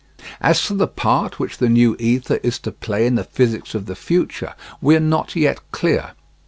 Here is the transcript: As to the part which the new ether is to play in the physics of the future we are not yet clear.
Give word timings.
As 0.41 0.65
to 0.65 0.73
the 0.73 0.87
part 0.87 1.37
which 1.39 1.59
the 1.59 1.69
new 1.69 1.95
ether 1.99 2.39
is 2.41 2.57
to 2.61 2.71
play 2.71 3.05
in 3.05 3.13
the 3.13 3.23
physics 3.23 3.75
of 3.75 3.85
the 3.85 3.95
future 3.95 4.55
we 4.81 4.95
are 4.95 4.99
not 4.99 5.35
yet 5.35 5.59
clear. 5.71 6.13